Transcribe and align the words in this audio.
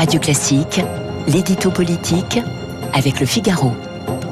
Radio 0.00 0.18
Classique, 0.18 0.80
l'édito 1.28 1.70
politique 1.70 2.40
avec 2.94 3.20
le 3.20 3.26
Figaro. 3.26 3.72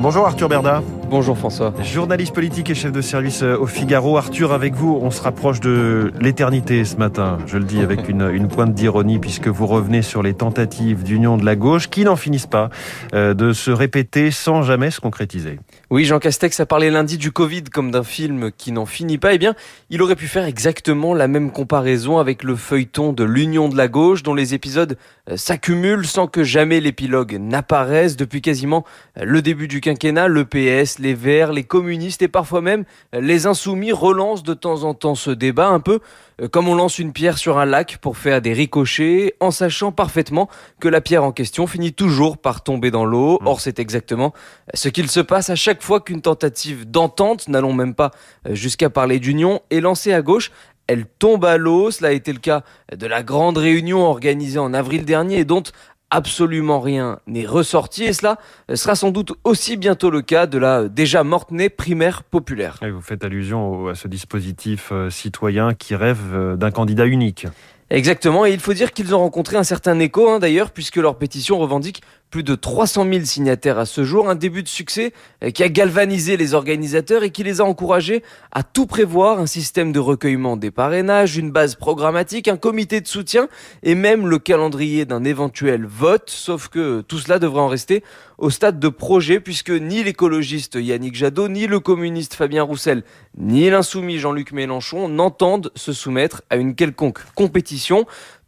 Bonjour 0.00 0.24
Arthur 0.24 0.48
Berda. 0.48 0.82
Bonjour 1.10 1.38
François. 1.38 1.72
Journaliste 1.82 2.34
politique 2.34 2.68
et 2.68 2.74
chef 2.74 2.92
de 2.92 3.00
service 3.00 3.42
euh, 3.42 3.56
au 3.56 3.64
Figaro. 3.64 4.18
Arthur, 4.18 4.52
avec 4.52 4.74
vous, 4.74 4.98
on 5.00 5.10
se 5.10 5.22
rapproche 5.22 5.58
de 5.58 6.12
l'éternité 6.20 6.84
ce 6.84 6.96
matin. 6.96 7.38
Je 7.46 7.56
le 7.56 7.64
dis 7.64 7.80
avec 7.80 8.10
une, 8.10 8.28
une 8.30 8.46
pointe 8.46 8.74
d'ironie 8.74 9.18
puisque 9.18 9.48
vous 9.48 9.66
revenez 9.66 10.02
sur 10.02 10.22
les 10.22 10.34
tentatives 10.34 11.04
d'union 11.04 11.38
de 11.38 11.46
la 11.46 11.56
gauche 11.56 11.88
qui 11.88 12.04
n'en 12.04 12.16
finissent 12.16 12.46
pas 12.46 12.68
euh, 13.14 13.32
de 13.32 13.54
se 13.54 13.70
répéter 13.70 14.30
sans 14.30 14.60
jamais 14.60 14.90
se 14.90 15.00
concrétiser. 15.00 15.58
Oui, 15.88 16.04
Jean 16.04 16.18
Castex 16.18 16.60
a 16.60 16.66
parlé 16.66 16.90
lundi 16.90 17.16
du 17.16 17.32
Covid 17.32 17.64
comme 17.64 17.90
d'un 17.90 18.04
film 18.04 18.50
qui 18.52 18.70
n'en 18.70 18.84
finit 18.84 19.16
pas. 19.16 19.32
Eh 19.32 19.38
bien, 19.38 19.54
il 19.88 20.02
aurait 20.02 20.14
pu 20.14 20.26
faire 20.26 20.44
exactement 20.44 21.14
la 21.14 21.26
même 21.26 21.52
comparaison 21.52 22.18
avec 22.18 22.42
le 22.42 22.54
feuilleton 22.54 23.14
de 23.14 23.24
l'union 23.24 23.70
de 23.70 23.78
la 23.78 23.88
gauche 23.88 24.22
dont 24.22 24.34
les 24.34 24.52
épisodes 24.52 24.98
euh, 25.30 25.38
s'accumulent 25.38 26.06
sans 26.06 26.26
que 26.26 26.44
jamais 26.44 26.80
l'épilogue 26.80 27.38
n'apparaisse 27.40 28.16
depuis 28.16 28.42
quasiment 28.42 28.84
le 29.18 29.40
début 29.40 29.68
du 29.68 29.80
quinquennat. 29.80 30.28
Le 30.28 30.44
PS, 30.44 30.97
les 30.98 31.14
Verts, 31.14 31.52
les 31.52 31.64
communistes 31.64 32.22
et 32.22 32.28
parfois 32.28 32.60
même 32.60 32.84
les 33.12 33.46
insoumis 33.46 33.92
relancent 33.92 34.42
de 34.42 34.54
temps 34.54 34.84
en 34.84 34.94
temps 34.94 35.14
ce 35.14 35.30
débat 35.30 35.68
un 35.68 35.80
peu 35.80 36.00
euh, 36.40 36.48
comme 36.48 36.68
on 36.68 36.74
lance 36.74 36.98
une 36.98 37.12
pierre 37.12 37.38
sur 37.38 37.58
un 37.58 37.64
lac 37.64 37.98
pour 37.98 38.16
faire 38.16 38.40
des 38.40 38.52
ricochets 38.52 39.34
en 39.40 39.50
sachant 39.50 39.92
parfaitement 39.92 40.48
que 40.80 40.88
la 40.88 41.00
pierre 41.00 41.24
en 41.24 41.32
question 41.32 41.66
finit 41.66 41.92
toujours 41.92 42.38
par 42.38 42.62
tomber 42.62 42.90
dans 42.90 43.04
l'eau. 43.04 43.38
Mmh. 43.40 43.46
Or, 43.46 43.60
c'est 43.60 43.78
exactement 43.78 44.32
ce 44.74 44.88
qu'il 44.88 45.10
se 45.10 45.20
passe 45.20 45.50
à 45.50 45.56
chaque 45.56 45.82
fois 45.82 46.00
qu'une 46.00 46.22
tentative 46.22 46.90
d'entente, 46.90 47.48
n'allons 47.48 47.72
même 47.72 47.94
pas 47.94 48.10
euh, 48.46 48.54
jusqu'à 48.54 48.90
parler 48.90 49.18
d'union, 49.18 49.60
est 49.70 49.80
lancée 49.80 50.12
à 50.12 50.22
gauche 50.22 50.50
elle 50.90 51.04
tombe 51.04 51.44
à 51.44 51.58
l'eau. 51.58 51.90
Cela 51.90 52.08
a 52.08 52.12
été 52.12 52.32
le 52.32 52.38
cas 52.38 52.62
de 52.96 53.06
la 53.06 53.22
grande 53.22 53.58
réunion 53.58 54.06
organisée 54.06 54.58
en 54.58 54.72
avril 54.72 55.04
dernier 55.04 55.40
et 55.40 55.44
dont 55.44 55.62
absolument 56.10 56.80
rien 56.80 57.20
n'est 57.26 57.46
ressorti 57.46 58.04
et 58.04 58.12
cela 58.12 58.38
sera 58.74 58.94
sans 58.94 59.10
doute 59.10 59.32
aussi 59.44 59.76
bientôt 59.76 60.10
le 60.10 60.22
cas 60.22 60.46
de 60.46 60.58
la 60.58 60.88
déjà 60.88 61.24
morte-née 61.24 61.68
primaire 61.68 62.22
populaire. 62.24 62.78
Vous 62.82 63.00
faites 63.00 63.24
allusion 63.24 63.88
à 63.88 63.94
ce 63.94 64.08
dispositif 64.08 64.90
euh, 64.92 65.10
citoyen 65.10 65.74
qui 65.74 65.94
rêve 65.94 66.20
euh, 66.32 66.56
d'un 66.56 66.70
candidat 66.70 67.06
unique. 67.06 67.46
Exactement, 67.90 68.44
et 68.44 68.52
il 68.52 68.60
faut 68.60 68.74
dire 68.74 68.92
qu'ils 68.92 69.14
ont 69.14 69.18
rencontré 69.18 69.56
un 69.56 69.64
certain 69.64 69.98
écho 69.98 70.28
hein, 70.28 70.38
d'ailleurs, 70.38 70.72
puisque 70.72 70.96
leur 70.96 71.16
pétition 71.16 71.58
revendique 71.58 72.02
plus 72.30 72.42
de 72.42 72.54
300 72.54 73.06
000 73.10 73.24
signataires 73.24 73.78
à 73.78 73.86
ce 73.86 74.04
jour, 74.04 74.28
un 74.28 74.34
début 74.34 74.62
de 74.62 74.68
succès 74.68 75.12
euh, 75.42 75.50
qui 75.50 75.62
a 75.62 75.68
galvanisé 75.68 76.36
les 76.36 76.52
organisateurs 76.52 77.22
et 77.22 77.30
qui 77.30 77.42
les 77.42 77.60
a 77.60 77.64
encouragés 77.64 78.22
à 78.52 78.62
tout 78.62 78.86
prévoir, 78.86 79.40
un 79.40 79.46
système 79.46 79.92
de 79.92 79.98
recueillement 79.98 80.56
des 80.56 80.70
parrainages, 80.70 81.36
une 81.38 81.50
base 81.50 81.74
programmatique, 81.74 82.48
un 82.48 82.58
comité 82.58 83.00
de 83.00 83.06
soutien 83.06 83.48
et 83.82 83.94
même 83.94 84.26
le 84.26 84.38
calendrier 84.38 85.06
d'un 85.06 85.24
éventuel 85.24 85.86
vote, 85.86 86.28
sauf 86.28 86.68
que 86.68 87.00
tout 87.00 87.18
cela 87.18 87.38
devrait 87.38 87.62
en 87.62 87.68
rester 87.68 88.04
au 88.36 88.50
stade 88.50 88.78
de 88.78 88.88
projet 88.88 89.40
puisque 89.40 89.70
ni 89.70 90.04
l'écologiste 90.04 90.74
Yannick 90.74 91.14
Jadot, 91.14 91.48
ni 91.48 91.66
le 91.66 91.80
communiste 91.80 92.34
Fabien 92.34 92.62
Roussel, 92.62 93.04
ni 93.38 93.70
l'insoumis 93.70 94.18
Jean-Luc 94.18 94.52
Mélenchon 94.52 95.08
n'entendent 95.08 95.72
se 95.74 95.92
soumettre 95.94 96.42
à 96.50 96.56
une 96.56 96.74
quelconque 96.74 97.20
compétition. 97.34 97.77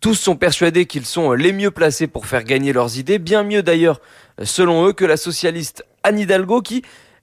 Tous 0.00 0.14
sont 0.14 0.36
persuadés 0.36 0.86
qu'ils 0.86 1.06
sont 1.06 1.32
les 1.32 1.52
mieux 1.52 1.70
placés 1.70 2.06
pour 2.06 2.26
faire 2.26 2.44
gagner 2.44 2.72
leurs 2.72 2.98
idées, 2.98 3.18
bien 3.18 3.42
mieux 3.42 3.62
d'ailleurs, 3.62 4.00
selon 4.42 4.86
eux, 4.86 4.92
que 4.92 5.04
la 5.04 5.16
socialiste 5.16 5.84
Anne 6.02 6.18
Hidalgo 6.18 6.62
qui, 6.62 6.82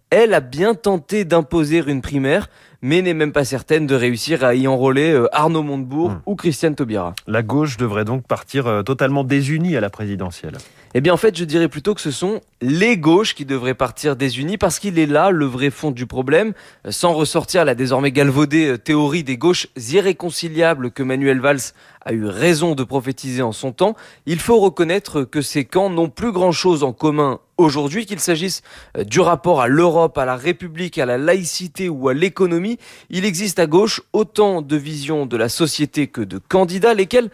elle, 0.09 0.33
a 0.33 0.39
bien 0.39 0.73
tenté 0.75 1.25
d'imposer 1.25 1.83
une 1.87 2.01
primaire, 2.01 2.49
mais 2.81 3.01
n'est 3.01 3.13
même 3.13 3.31
pas 3.31 3.45
certaine 3.45 3.87
de 3.87 3.95
réussir 3.95 4.43
à 4.43 4.53
y 4.53 4.67
enrôler 4.67 5.11
euh, 5.11 5.27
Arnaud 5.35 5.63
Montebourg 5.63 6.11
hmm. 6.11 6.21
ou 6.25 6.35
Christiane 6.35 6.75
Taubira. 6.75 7.15
La 7.25 7.41
gauche 7.41 7.77
devrait 7.77 8.05
donc 8.05 8.27
partir 8.27 8.67
euh, 8.67 8.83
totalement 8.83 9.23
désunie 9.23 9.75
à 9.75 9.81
la 9.81 9.89
présidentielle. 9.89 10.57
Eh 10.93 11.01
bien, 11.01 11.13
en 11.13 11.17
fait, 11.17 11.37
je 11.37 11.43
dirais 11.43 11.67
plutôt 11.67 11.95
que 11.95 12.01
ce 12.01 12.11
sont 12.11 12.41
les 12.61 12.97
gauches 12.97 13.35
qui 13.35 13.45
devraient 13.45 13.75
partir 13.75 14.15
désunies 14.15 14.57
parce 14.57 14.79
qu'il 14.79 14.97
est 14.97 15.05
là 15.05 15.29
le 15.29 15.45
vrai 15.45 15.69
fond 15.69 15.91
du 15.91 16.07
problème, 16.07 16.53
sans 16.89 17.13
ressortir 17.13 17.65
la 17.65 17.75
désormais 17.75 18.11
galvaudée 18.11 18.67
euh, 18.67 18.77
théorie 18.77 19.23
des 19.23 19.37
gauches 19.37 19.67
irréconciliables 19.91 20.91
que 20.91 21.03
Manuel 21.03 21.39
Valls 21.39 21.73
a 22.03 22.13
eu 22.13 22.25
raison 22.25 22.73
de 22.73 22.83
prophétiser 22.83 23.41
en 23.41 23.51
son 23.51 23.71
temps. 23.73 23.95
Il 24.25 24.39
faut 24.39 24.59
reconnaître 24.59 25.23
que 25.23 25.41
ces 25.41 25.65
camps 25.65 25.89
n'ont 25.89 26.09
plus 26.09 26.31
grand 26.31 26.51
chose 26.51 26.83
en 26.83 26.93
commun 26.93 27.39
aujourd'hui, 27.57 28.05
qu'il 28.05 28.19
s'agisse 28.19 28.61
euh, 28.97 29.03
du 29.03 29.19
rapport 29.19 29.61
à 29.61 29.67
l'Europe, 29.67 30.17
à 30.17 30.25
la 30.25 30.35
République, 30.35 30.97
à 30.97 31.05
la 31.05 31.17
laïcité 31.17 31.89
ou 31.89 32.09
à 32.09 32.13
l'économie. 32.13 32.77
Il 33.09 33.25
existe 33.25 33.59
à 33.59 33.67
gauche 33.67 34.01
autant 34.13 34.61
de 34.61 34.75
visions 34.75 35.25
de 35.25 35.37
la 35.37 35.49
société 35.49 36.07
que 36.07 36.21
de 36.21 36.39
candidats, 36.39 36.93
lesquels 36.93 37.29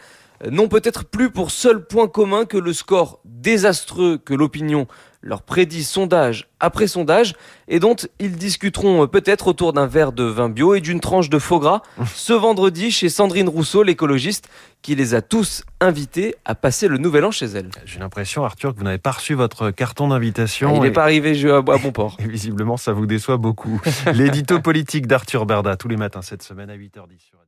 n'ont 0.49 0.67
peut-être 0.67 1.05
plus 1.05 1.29
pour 1.29 1.51
seul 1.51 1.85
point 1.85 2.07
commun 2.07 2.45
que 2.45 2.57
le 2.57 2.73
score 2.73 3.19
désastreux 3.25 4.17
que 4.17 4.33
l'opinion 4.33 4.87
leur 5.23 5.41
prédit 5.41 5.83
sondage 5.83 6.49
après 6.59 6.87
sondage 6.87 7.33
et 7.67 7.79
dont 7.79 7.95
ils 8.19 8.35
discuteront 8.35 9.07
peut-être 9.07 9.47
autour 9.47 9.73
d'un 9.73 9.87
verre 9.87 10.11
de 10.11 10.23
vin 10.23 10.49
bio 10.49 10.75
et 10.75 10.81
d'une 10.81 10.99
tranche 10.99 11.29
de 11.29 11.39
faux 11.39 11.59
gras 11.59 11.81
ce 12.13 12.33
vendredi 12.33 12.91
chez 12.91 13.09
Sandrine 13.09 13.47
Rousseau, 13.47 13.83
l'écologiste, 13.83 14.49
qui 14.81 14.95
les 14.95 15.13
a 15.15 15.21
tous 15.21 15.63
invités 15.79 16.35
à 16.43 16.55
passer 16.55 16.89
le 16.89 16.97
nouvel 16.97 17.23
an 17.23 17.31
chez 17.31 17.45
elle. 17.45 17.69
J'ai 17.85 17.99
l'impression, 17.99 18.43
Arthur, 18.43 18.73
que 18.73 18.79
vous 18.79 18.83
n'avez 18.83 18.97
pas 18.97 19.11
reçu 19.11 19.33
votre 19.33 19.71
carton 19.71 20.09
d'invitation. 20.09 20.75
il 20.75 20.81
n'est 20.81 20.91
pas 20.91 21.03
arrivé 21.03 21.49
à 21.49 21.61
bon 21.61 21.91
port. 21.93 22.17
Et 22.19 22.27
visiblement, 22.27 22.75
ça 22.75 22.91
vous 22.91 23.05
déçoit 23.05 23.37
beaucoup. 23.37 23.81
L'édito 24.13 24.59
politique 24.59 25.07
d'Arthur 25.07 25.45
Berda, 25.45 25.77
tous 25.77 25.87
les 25.87 25.97
matins 25.97 26.21
cette 26.21 26.43
semaine 26.43 26.69
à 26.69 26.75
8h10 26.75 27.19
sur 27.19 27.39